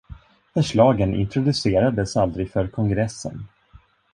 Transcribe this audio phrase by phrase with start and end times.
[0.53, 3.45] Förslagen introducerades aldrig för kongressen.